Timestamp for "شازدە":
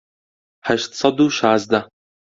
1.37-1.79